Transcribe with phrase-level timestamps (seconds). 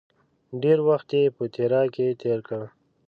[0.61, 2.61] ډېر وخت یې په تیراه کې تېر کړ.